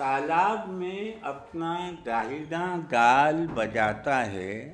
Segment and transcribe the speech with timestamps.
[0.00, 4.66] तालाब में अपना दाहिना गाल बजाता है,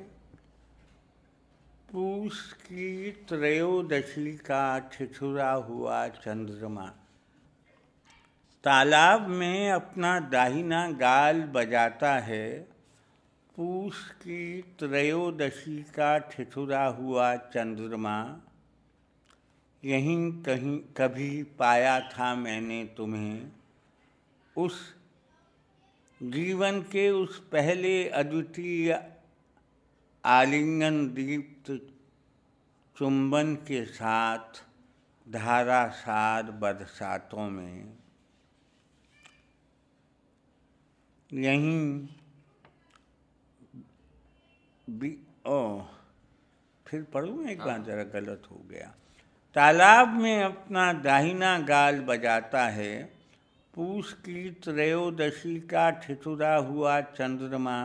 [1.91, 6.85] पूस की त्रयोदशी का छिछुरा हुआ चंद्रमा।
[8.63, 12.61] तालाब में अपना दाहिना गाल बजाता है,
[13.55, 18.35] पूस की त्रयोदशी का ठिठुरा हुआ चंद्रमा।
[19.83, 23.51] यहीं कहीं कभी पाया था मैंने तुम्हें,
[24.57, 24.96] उस
[26.21, 28.91] जीवन के उस पहले अद्वितीय
[30.23, 31.71] आलिंगन दीप्त
[32.97, 34.63] चुंबन के साथ
[35.27, 37.97] धारासार बरसातों में
[41.31, 42.07] यहीं
[44.87, 45.81] भी ओ
[46.85, 48.93] फिर पढ़ूँ एक बार ज़रा गलत हो गया।
[49.55, 53.16] तालाब में अपना दाहिना गाल बजाता है
[53.77, 57.75] पूस की त्रयोदशी का ठिठुरा हुआ चंद्रमा,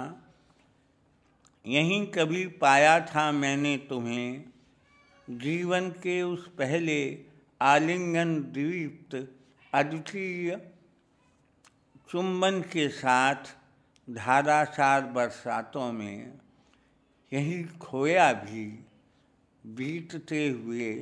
[1.64, 4.44] यहीं कभी पाया था मैंने तुम्हें।
[5.28, 6.96] जीवन के उस पहले
[7.60, 9.16] आलिंगन द्वीप्त
[9.72, 10.56] अद्वितीय
[12.08, 13.52] चुंबन के साथ
[14.08, 16.32] धारासार बरसातों में,
[17.32, 18.64] यही खोया भी
[19.64, 20.92] बीतते हुए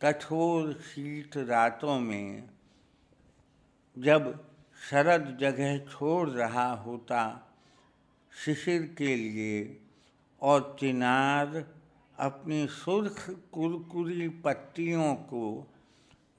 [0.00, 2.57] कठोर शीत रातों में।
[3.98, 4.44] जब
[4.90, 7.52] शरद जगह छोड़ रहा होता
[8.44, 9.80] शिशिर के लिए
[10.42, 11.74] और चिनार
[12.18, 15.72] अपनी सुर्ख कुरकुरी पत्तियों को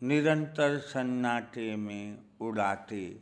[0.03, 3.21] निरंतर सन्नाटे में उड़ाते,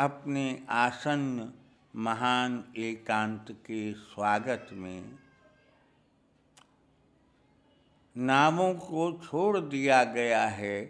[0.00, 1.52] अपने आसन्न
[1.96, 5.18] महान एकांत के स्वागत में
[8.16, 10.82] नामों को छोड़ दिया गया है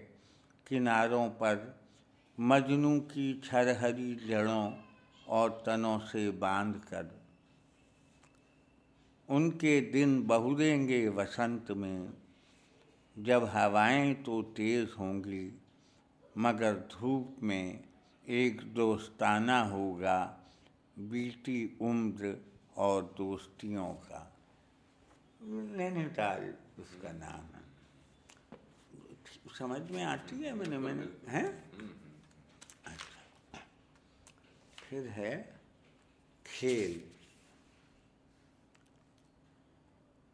[0.68, 1.85] किनारों पर
[2.40, 4.72] मजनू की छरहरी जड़ों
[5.28, 7.20] और तनों से बाँध कर
[9.28, 12.14] उनके दिन बहुरेंगे वसंत में।
[13.18, 15.60] जब हवाएँ तो तेज़ होंगी,
[16.38, 17.84] मगर धूप में
[18.28, 20.40] एक दोस्ताना होगा
[20.98, 22.36] बीती उम्र
[22.76, 24.36] और दोस्तियों का।
[25.42, 27.66] नैनीताल उसका नाम है।
[29.58, 31.64] समझ में आती है मैंने मैंने, हैं?
[34.88, 35.60] फिर है
[36.46, 37.00] खेल।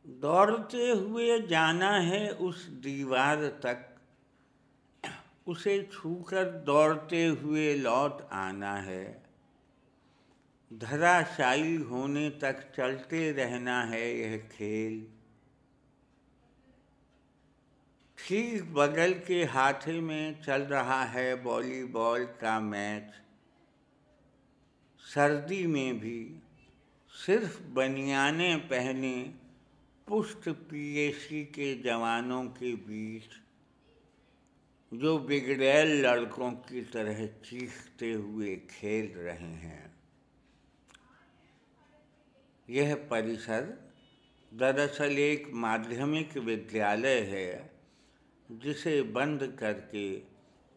[0.07, 3.89] दौड़ते हुए जाना है उस दीवार तक।
[5.47, 9.23] उसे छूकर दौड़ते हुए लौट आना है।
[10.71, 15.07] धराशायी होने तक चलते रहना है यह खेल।
[18.19, 23.22] ठीक बगल के हाथे में चल रहा है वॉलीबॉल का मैच।
[25.15, 26.43] सर्दी में भी
[27.27, 29.35] सिर्फ़ बनियाने पहने
[30.09, 33.23] पुष्ट पीएसी के जवानों के बीच
[34.95, 39.95] जो बिगड़ैल लड़कों की तरह चीखते हुए खेल रहे हैं।
[42.71, 43.93] यह परिसर
[44.55, 47.71] दरअसल एक माध्यमिक विद्यालय है,
[48.53, 50.21] जिसे बंद करके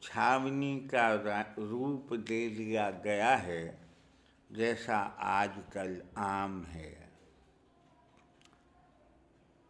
[0.02, 1.16] छावनी का
[1.60, 3.85] रूप दे दिया गया है।
[4.52, 7.10] जैसा आजकल आम है।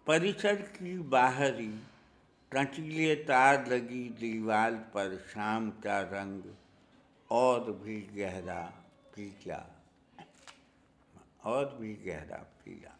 [0.08, 1.84] परिसर की बाहरी
[2.52, 6.44] कंटीले तार लगी दीवार पर शाम का रंग
[7.32, 8.62] और भी गहरा
[9.16, 9.84] पीला।
[11.44, 12.92] और भी गहरा पीला।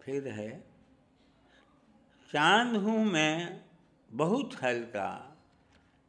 [0.00, 0.64] फिर है,
[2.32, 3.64] चाँद हूँ मैं
[4.14, 5.36] बहुत हल्का,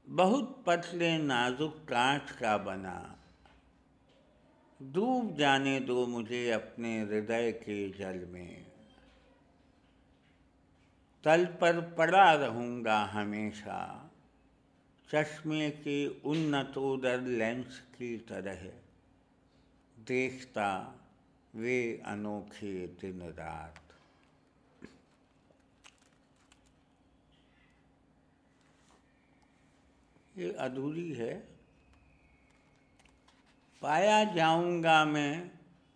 [0.10, 3.20] बहुत पतले नाजुक कांच का बना।
[4.82, 8.66] डूब जाने दो मुझे अपने हृदय के जल में।
[11.24, 14.12] तल पर पड़ा रहूँगा हमेशा,
[15.10, 18.72] चश्मे के उन्नतोदर लेंस की तरह।
[20.00, 20.96] देखता
[21.56, 23.85] वे अनोखे दिन रात।
[30.38, 31.34] ये अधूरी है।
[33.82, 35.52] पाया जाऊँगा मैं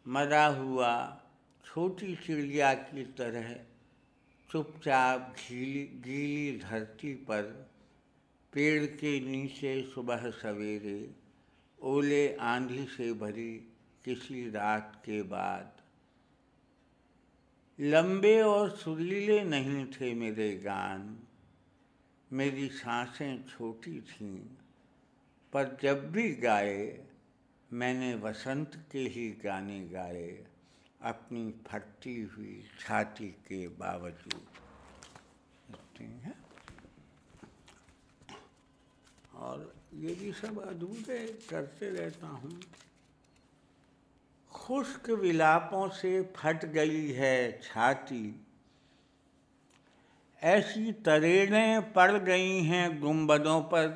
[0.06, 1.22] मरा हुआ
[1.66, 3.54] छोटी चिड़िया की तरह,
[4.50, 7.44] चुपचाप घीली गीली धरती पर,
[8.54, 11.10] पेड़ के नीचे सुबह सवेरे,
[11.80, 13.54] ओले आंधी से भरी
[14.06, 15.72] किसी रात के बाद।
[17.80, 21.18] लंबे और सुरीले नहीं थे मेरे गान
[22.34, 24.40] मेरी साँसें छोटी थीं,
[25.54, 27.06] पर जब भी गाए,
[27.74, 30.46] मैंने वसंत के ही गाने गाए,
[31.02, 34.48] अपनी फटती हुई छाती के बावजूद।
[39.36, 42.62] और ये भी सब अधूरे करते रहता हूँ।
[44.52, 48.46] खुश्क विलापों से फट गई है छाती।
[50.44, 53.88] ऐसी तरेड़ें पड़ गई हैं गुंबदों पर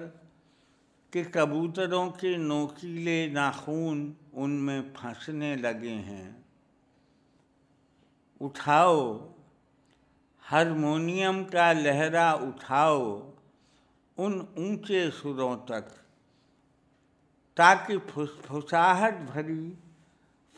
[1.14, 6.46] कि कबूतरों के नोकीले नाखून उनमें फंसने लगे हैं।
[8.42, 9.30] उठाओ,
[10.44, 13.04] हारमोनियम का लहरा उठाओ
[14.18, 15.88] उन ऊँचे सुरों तक,
[17.58, 19.78] ताकि फुसफुसाहट भरी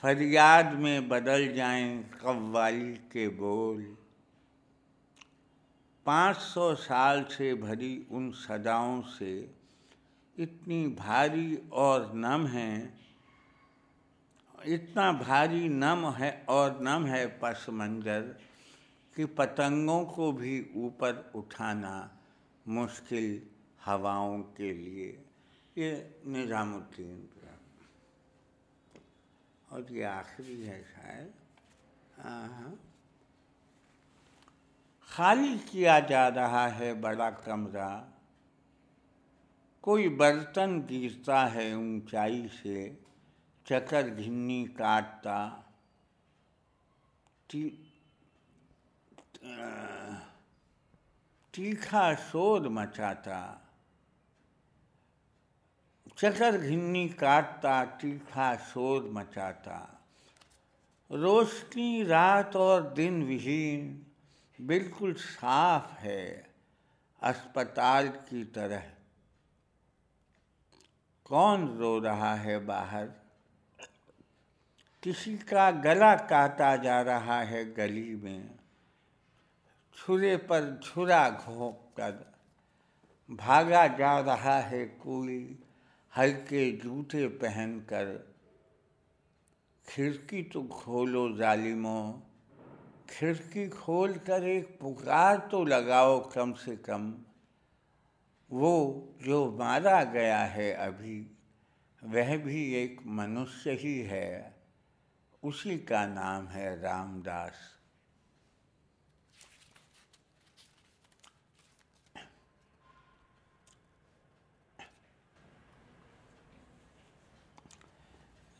[0.03, 3.97] फरियाद में बदल जाएँ कव्वाली के बोल।
[6.05, 9.33] पाँच सौ साल से भरी उन सदाओं से
[10.37, 12.93] इतनी भारी और नम है,
[14.67, 18.21] इतना भारी नम है और नम है पस मंजर
[19.15, 21.95] कि पतंगों को भी ऊपर उठाना
[22.65, 23.41] मुश्किल
[23.85, 25.07] हवाओं के लिए।
[25.75, 25.91] ये
[26.27, 27.27] निज़ामुद्दीन
[29.67, 31.33] और ये आखिरी है शायद।
[32.17, 32.73] हाँ।
[35.15, 38.13] खाली किया जा रहा है बड़ा कमरा।
[39.81, 43.03] कोई बर्तन गिरता है ऊंचाई से,
[43.65, 45.37] चकर घिन्नी काटता।
[51.53, 53.39] तीखा शोर मचाता।
[56.17, 60.01] चकर घिन्नी काटता, तीखा शोर मचाता।
[61.11, 64.05] रोशनी रात और दिन विहीन
[64.61, 66.49] बिल्कुल साफ़ है
[67.21, 68.91] अस्पताल की तरह।
[71.25, 73.05] कौन रो रहा है बाहर?
[75.03, 78.59] किसी का गला काटा जा रहा है गली में।
[79.97, 82.35] छुरे पर छुरा घोंक कर
[83.31, 85.59] भागा जा रहा है कोई
[86.17, 88.35] हल्के जूते पहनकर।
[89.89, 92.24] खिड़की तो खोलो जालिमों
[93.15, 97.13] खिड़की खोल कर एक पुकार तो लगाओ कम से कम।
[98.51, 101.31] वो जो मारा गया है अभी,
[102.03, 104.55] वह भी एक मनुष्य ही है।
[105.43, 107.53] उसी का नाम है रामदास।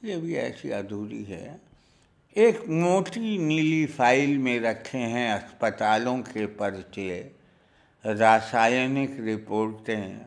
[0.03, 1.74] ये भी ऐसी अधूरी है।
[2.35, 7.31] एक मोटी नीली फ़ाइल में रखे हैं अस्पतालों के पर्चे,
[8.05, 10.19] रासायनिक रिपोर्टें,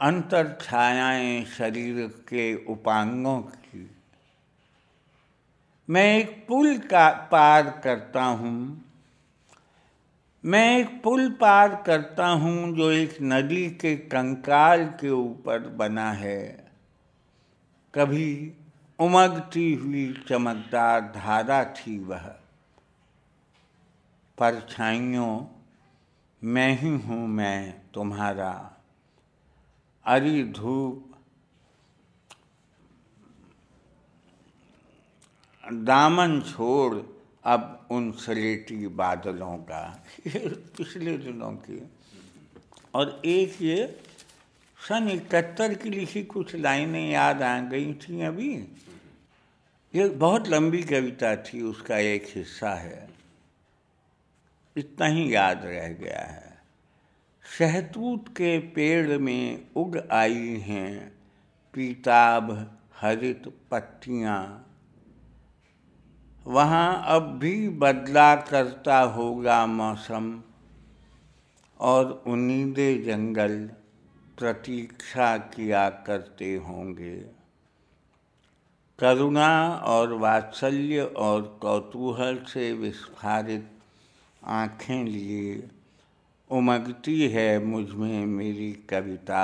[0.00, 3.90] अंतर छायाएँ शरीर के उपांगों की।
[5.88, 8.84] मैं एक पुल का पार करता हूँ,
[10.44, 16.42] मैं एक पुल पार करता हूँ जो एक नदी के कंकाल के ऊपर बना है।
[17.94, 18.52] कभी
[19.02, 22.26] उमगती हुई चमकदार धारा थी वह।
[24.38, 25.32] परछाइयों
[26.42, 28.52] मैं ही हूँ मैं तुम्हारा।
[30.06, 31.08] अरी धूप
[35.64, 36.94] दामन छोड़
[37.44, 39.82] अब उन सलेटी बादलों का।
[40.28, 41.80] पिछले दिनों की।
[42.94, 44.02] और एक ये
[44.78, 48.54] सन इकहत्तर की लिखी कुछ लाइनें याद आ गई थी अभी।
[49.94, 53.08] ये बहुत लंबी कविता थी, उसका एक हिस्सा है।
[54.76, 56.62] इतना ही याद रह गया है।
[57.58, 61.12] शहतूत के पेड़ में उग आई हैं
[61.74, 64.66] पीताब हरित पत्तियाँ।
[66.46, 70.42] वहाँ अब भी बदला करता होगा मौसम
[71.80, 73.70] और उन्नीदे जंगल
[74.38, 77.41] प्रतीक्षा किया करते होंगे।
[79.02, 83.70] करुणा और वात्सल्य और कौतूहल से विस्फारित
[84.44, 85.68] आँखें लिए
[86.50, 89.42] उमगती है मुझमें मेरी कविता।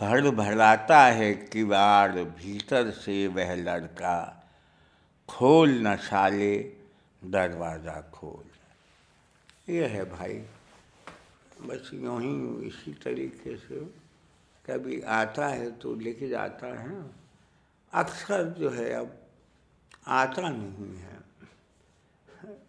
[0.00, 4.48] भड़ भड़ाता है किवाड़ भीतर से वह लड़का।
[5.28, 6.56] खोल न साले
[7.24, 10.42] दरवाज़ा खोल। ये है भाई,
[11.62, 13.80] बस यूँ ही इसी तरीके से।
[14.66, 17.21] कभी आता है तो लिख जाता है।
[17.92, 19.16] अक्सर जो है अब
[20.08, 21.20] आता नहीं है।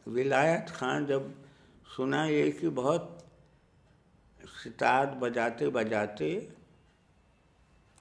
[0.08, 1.34] विलायत खान जब
[1.88, 3.20] सुना ये कि बहुत
[4.64, 6.30] सितार बजाते बजाते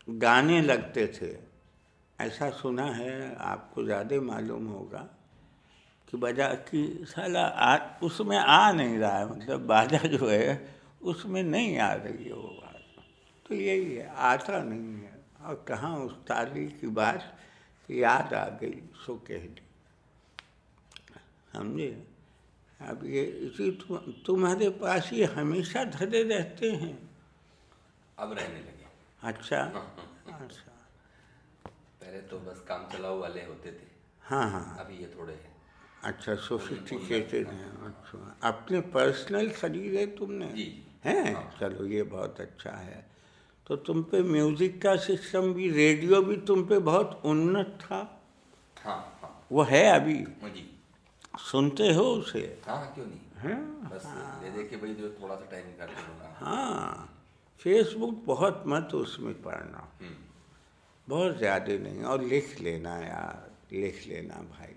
[0.09, 1.31] गाने लगते थे,
[2.19, 5.09] ऐसा सुना है, आपको ज़्यादा मालूम होगा
[6.09, 11.43] कि बजा कि साला आ, उसमें आ नहीं रहा है मतलब बाजा जो है, उसमें
[11.43, 13.05] नहीं आ रही है वो बात।
[13.47, 15.12] तो यही है आता नहीं है।
[15.45, 17.39] और कहाँ उस ताली की बात
[17.91, 19.63] याद आ गई सो कह दी।
[21.53, 22.07] समझे
[22.81, 23.97] अब ये इसी तुम,
[24.27, 27.11] तुम्हारे पास ये हमेशा धरे रहते हैं।
[28.19, 28.87] अब रहने लगे।
[29.23, 29.59] अच्छा।
[30.27, 30.73] अच्छा।
[32.01, 33.87] पहले तो बस काम चलाओ वाले होते थे।
[34.23, 35.53] हाँ हाँ। अभी ये थोड़े हैं।
[36.03, 40.47] अच्छा सोफिस्टिकेटेड हैं अच्छा। अपने पर्सनल खरीदे तुमने?
[40.47, 41.35] जी। हैं?
[41.35, 43.12] हाँ। चलो ये बहुत अच्छा है।
[43.73, 47.97] तो तुम पे म्यूज़िक का सिस्टम भी रेडियो भी तुम पे बहुत उन्नत था।
[48.85, 50.65] हाँ हाँ। वो है अभी। जी
[51.41, 52.41] सुनते हो उसे?
[52.67, 53.21] हाँ क्यों नहीं?
[53.39, 54.03] हैं। बस
[54.43, 57.09] ले दे के भाई जो थोड़ा सा टाइम निकाल के बोला। हाँ।
[57.61, 60.15] फेसबुक बहुत मत उसमें पढ़ना। हम्म,
[61.09, 64.75] बहुत ज़्यादा नहीं। और लिख लेना यार लिख लेना भाई।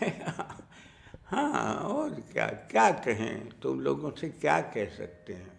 [1.26, 3.48] हाँ और क्या क्या कहें?
[3.60, 5.55] तुम लोगों से क्या कह सकते हैं?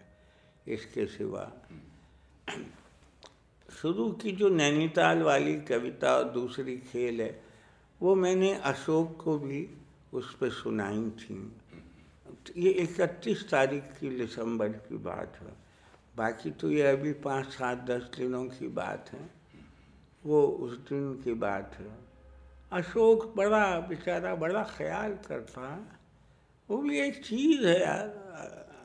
[0.74, 1.52] इसके सिवा।
[3.72, 7.42] शुरू की जो नैनीताल वाली कविता और दूसरी खेल है,
[8.02, 9.70] वो मैंने अशोक को भी
[10.12, 11.52] उस पर सुनाई थी।
[12.56, 15.52] ये इकतीस तारीख की दिसंबर की बात है।
[16.16, 19.30] बाकी तो ये अभी पाँच, सात, दस दिनों की बात है।
[20.26, 21.98] वो उस दिन की बात है।
[22.72, 25.82] अशोक बड़ा, बेचारा बड़ा ख्याल करता है।
[26.70, 28.28] वो भी एक चीज़ है यार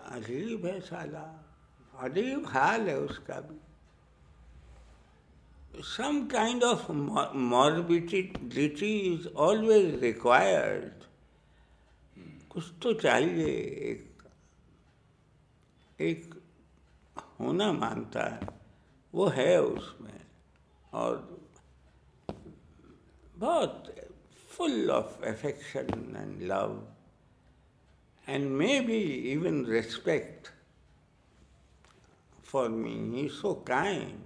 [0.05, 1.42] अजीब है साला।
[1.93, 3.59] अजीब हाल है उसका भी।
[5.83, 10.91] Some kind of morbidity is always required
[12.51, 13.47] कुछ तो चाहिए
[13.91, 14.23] एक,
[15.99, 16.33] एक
[17.39, 18.47] होना मानता है
[19.13, 20.21] वो है उसमें।
[20.93, 21.41] और
[23.37, 23.95] बहुत
[24.49, 26.81] full of affection and love
[28.27, 30.52] and maybe even respect
[32.53, 32.95] for me.
[33.13, 34.19] He's so kind.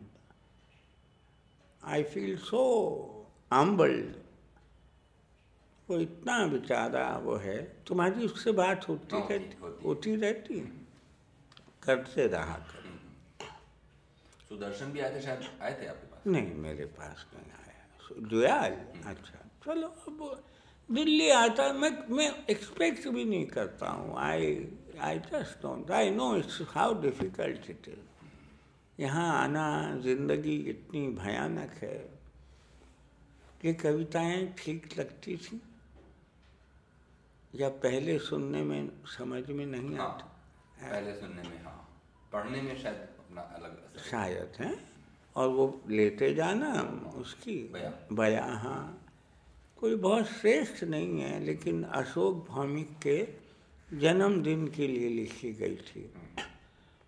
[1.84, 2.64] I feel so
[3.52, 4.16] humbled.
[5.90, 7.58] वो इतना बेचारा वो है
[7.88, 10.60] तुम्हारी उससे बात होती हाँ, रहती होती। होती रहती
[11.84, 12.92] करते रहा करो
[14.50, 18.76] सुदर्शन भी आए थे शायद आए थे आपके पास नहीं मेरे पास नहीं आया जुयाल
[19.14, 20.20] अच्छा चलो अब
[20.90, 24.54] दिल्ली आता मैं मैं एक्सपेक्ट भी नहीं करता हूँ I
[25.08, 28.04] I just don't I know it's how difficult it is
[29.00, 29.66] यहाँ आना
[30.04, 31.98] ज़िंदगी इतनी भयानक है
[33.62, 35.62] कि कविताएँ ठीक लगती थी
[37.54, 40.24] या पहले सुनने में समझ में नहीं हाँ आती?
[40.82, 41.88] पहले सुनने में हाँ।
[42.34, 44.74] पढ़ने में शायद अपना अलग शायद है?
[45.36, 46.72] और वो लेते जाना
[47.18, 49.04] उसकी बया। बया हाँ।
[49.80, 53.18] कोई बहुत श्रेष्ठ नहीं है लेकिन अशोक भौमिक के
[53.90, 56.10] जन्मदिन के लिए लिखी गई थी।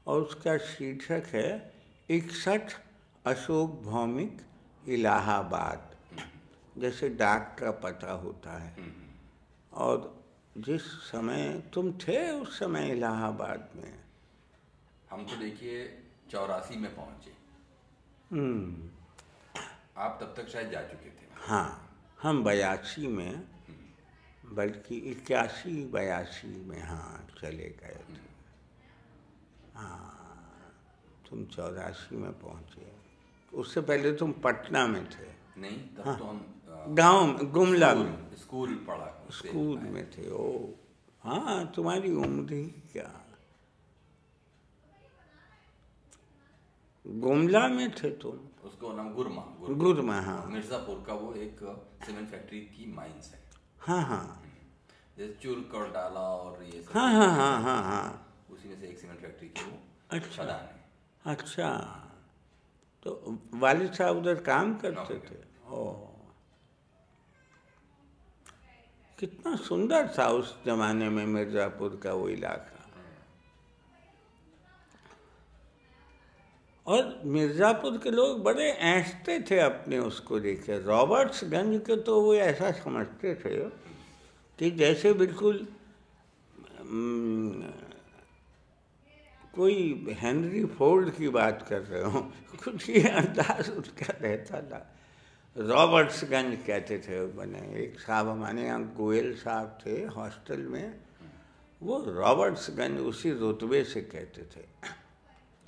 [0.08, 1.79] और उसका शीर्षक है
[2.10, 2.74] इकसठ
[3.26, 4.42] अशोक भौमिक
[4.88, 5.96] इलाहाबाद।
[6.78, 8.94] जैसे डाक का पता होता है।
[9.74, 10.24] और
[10.58, 14.00] जिस समय तुम थे उस समय इलाहाबाद में।
[15.10, 17.34] हम तो देखिए चौरासी में पहुँचे।
[18.32, 18.90] हम्म।
[19.98, 23.44] आप तब तक शायद जा चुके थे। हाँ हम बयासी में
[24.46, 28.20] बल्कि इक्यासी बयासी में हाँ चले गए थे।
[29.76, 30.26] हाँ।
[31.30, 32.92] तुम चौरासी में पहुँचे।
[33.54, 35.30] उससे पहले तुम पटना में थे।
[35.62, 40.70] नहीं तब हाँ, तो हम गाँव में गुमला में। स्कूल- पढ़ा स्कूल में थे ओ।
[41.24, 43.26] हाँ तुम्हारी उम्र ही क्या?
[47.08, 51.60] गुमला में थे तुम। उसको नाम गुरमा गुरमा। हाँ। मिर्जापुर का वो एक
[52.06, 53.44] सीमेंट फैक्ट्री की माइंस है।
[53.80, 54.44] हाँ हाँ।
[55.18, 59.00] जैसे चुल्क और डाला और ये हाँ हाँ हाँ हाँ हाँ। उसी में से एक
[59.00, 59.78] सीमेंट फैक्ट्री की वो
[60.12, 60.76] अच्छा।
[61.26, 61.70] अच्छा
[63.04, 65.36] तो वालिद साहब उधर काम करते थे?
[65.68, 65.92] ओ।
[69.20, 72.76] कितना सुंदर था उस जमाने में मिर्जापुर का वो इलाका।
[76.88, 82.72] और मिर्जापुर के लोग बड़े ऐंठते थे अपने उसको देखे। रॉबर्ट्सगंज के तो वो ऐसा
[82.72, 83.58] समझते थे
[84.60, 85.68] कि जैसे बिल्कुल
[89.60, 92.22] कोई हेनरी फोर्ड की बात कर रहे हो?
[92.64, 94.96] कुछ ये अंदाज उसका रहता था।
[95.58, 101.00] रॉबर्ट्सगंज कहते थे बने एक साहब हमारे यहाँ गोयल साहब थे हॉस्टल में।
[101.84, 104.66] वो रॉबर्ट्सगंज उसी रुतबे से कहते थे।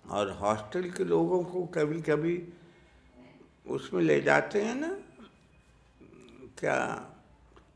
[0.10, 2.54] और हॉस्टल के लोगों को कभी कभी
[3.68, 5.00] उसमें ले जाते हैं ना
[6.60, 6.96] क्या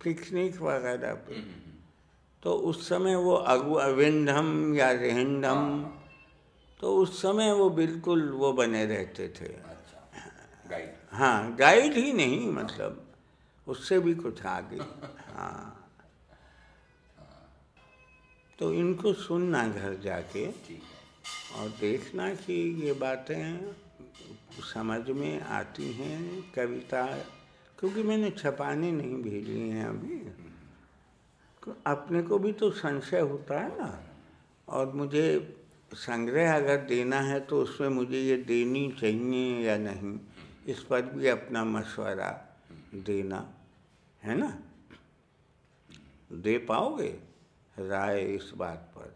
[0.03, 1.41] पिकनिक वगैरह पे।
[2.43, 5.91] तो उस समय वो अगुआ विंडम या रेंडम
[6.79, 12.50] तो उस समय वो बिल्कुल वो बने रहते थे। अच्छा गाइड हाँ गाइड ही नहीं
[12.50, 13.08] मतलब
[13.67, 14.77] उससे भी कुछ आगे।
[15.36, 15.82] हाँ।
[18.60, 20.48] तो इनको सुनना घर जाके
[21.55, 23.74] और देखना कि ये बातें
[24.74, 27.05] समझ में आती हैं कविता
[27.79, 30.17] क्योंकि मैंने छपाने नहीं भेजी हैं अभी।
[31.63, 34.03] तो अपने को भी तो संशय होता है ना।
[34.67, 35.54] और मुझे
[35.96, 40.18] संग्रह अगर देना है तो उसमें मुझे ये देनी चाहिए या नहीं
[40.68, 42.32] इस पर भी अपना मशवरा
[42.96, 43.40] देना
[44.24, 44.48] है ना?
[46.32, 47.10] दे पाओगे
[47.80, 49.14] राय इस बात पर?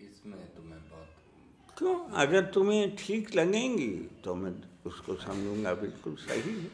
[0.00, 1.94] इसमें तुम्हें बहुत क्यों?
[2.14, 3.90] अगर तुम्हें ठीक लगेंगी
[4.24, 4.52] तो मैं
[4.86, 6.70] उसको समझूँगा बिल्कुल सही है।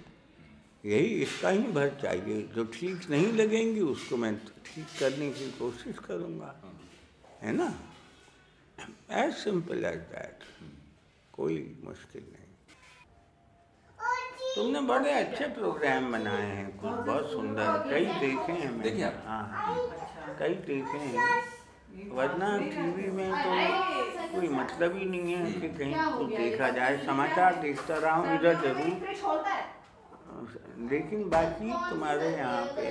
[0.84, 5.98] यही इसका ही भर चाहिए। जो ठीक नहीं लगेंगी उसको मैं ठीक करने की कोशिश
[5.98, 6.54] करूँगा
[7.42, 7.68] है ना?
[9.14, 10.44] एज सिंपल एज दैट
[11.32, 12.48] कोई मुश्किल नहीं।
[14.54, 19.42] तुमने बड़े अच्छे प्रोग्राम बनाए हैं कुछ बहुत सुंदर। कई देखे हैं मैंने। देखे हाँ
[19.52, 19.76] हाँ।
[20.38, 21.28] कई देखे हैं।
[22.10, 23.50] वरना टीवी में तो
[24.32, 28.60] कोई मतलब ही नहीं है कि कहीं कुछ देखा जाए। समाचार देखता रहा हूँ इधर
[28.62, 28.92] ज़रूर।
[30.90, 32.90] लेकिन बाकी तुम्हारे यहाँ पे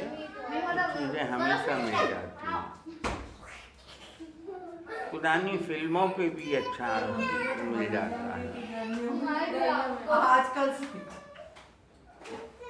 [0.49, 3.17] चीज़ें हमेशा मिल जाती हैं।
[5.11, 6.89] पुरानी फ़िल्मों पे भी अच्छा
[7.63, 8.47] मिल जाता है
[10.09, 10.67] आजकल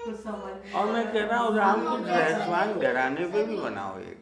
[0.04, 4.00] कुछ समझ नहीं और मैं कह रहा हूँ राम कुछ रहस्यवान घराने पे भी बनाओ
[4.00, 4.20] एक।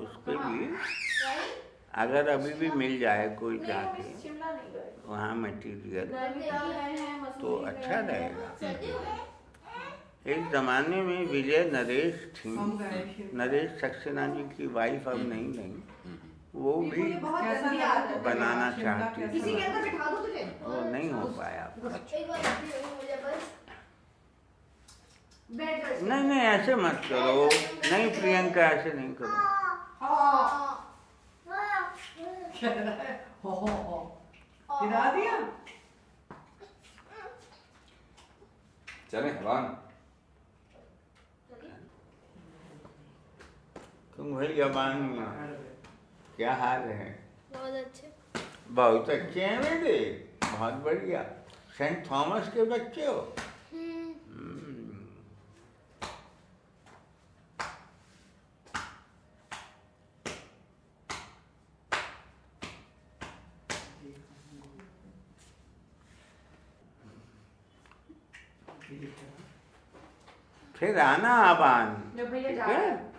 [0.00, 0.68] उस पे भी
[2.04, 4.06] अगर अभी भी मिल जाए कोई जाके
[5.08, 6.08] वहाँ मटीरियल
[7.40, 8.48] तो अच्छा रहेगा।
[10.26, 12.50] एक जमाने में विजय नरेश थी।
[13.36, 15.74] नरेश सक्सेना जी की वाइफ अब नहीं नहीं।
[16.54, 19.32] वो भी बनाना चाहती थी। लगा?
[19.32, 21.74] किसी के अंदर बिठा दो तुझे। वो नहीं हो पाया।
[25.52, 27.46] नहीं नहीं ऐसे मत करो।
[27.92, 29.60] नहीं प्रियंका ऐसे नहीं करो। हाँ।
[32.64, 35.52] रहा है, हो हो। हो गिरा दिया।
[39.12, 39.83] चले हवान
[44.16, 45.00] तुम भाई जबान
[46.36, 47.08] क्या हाल है?
[47.52, 48.12] बहुत अच्छे।
[48.68, 49.96] बहुत अच्छे हैं मेरे।
[50.44, 51.22] बहुत बढ़िया।
[51.78, 53.34] सेंट थॉमस के बच्चे हो।
[53.72, 54.12] हम्म।
[70.78, 73.13] फिर आना आबान जब भैया जा ठीक रहे हैं।